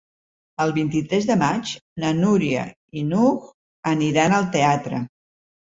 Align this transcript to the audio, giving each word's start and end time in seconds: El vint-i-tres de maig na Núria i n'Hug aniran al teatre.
El 0.63 0.71
vint-i-tres 0.77 1.27
de 1.31 1.35
maig 1.41 1.73
na 2.05 2.11
Núria 2.23 2.65
i 2.65 3.05
n'Hug 3.13 3.47
aniran 3.95 4.39
al 4.43 4.51
teatre. 4.59 5.07